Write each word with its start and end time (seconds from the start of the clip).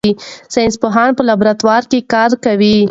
ساینس 0.53 0.75
پوهان 0.81 1.09
په 1.17 1.23
لابراتوار 1.29 1.83
کې 1.91 1.99
کار 2.13 2.31
کوي. 2.45 2.75